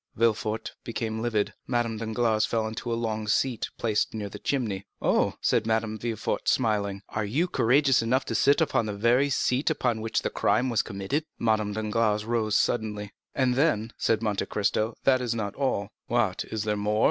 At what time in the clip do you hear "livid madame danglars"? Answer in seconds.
1.21-2.47